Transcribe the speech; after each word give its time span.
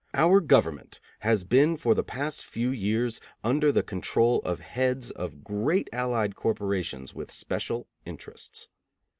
Our 0.15 0.39
government 0.41 0.99
has 1.19 1.43
been 1.43 1.77
for 1.77 1.93
the 1.93 2.01
past 2.03 2.43
few 2.43 2.71
years 2.71 3.21
under 3.43 3.71
the 3.71 3.83
control 3.83 4.39
of 4.39 4.59
heads 4.59 5.11
of 5.11 5.43
great 5.43 5.87
allied 5.93 6.35
corporations 6.35 7.13
with 7.13 7.29
special 7.31 7.87
interests. 8.03 8.67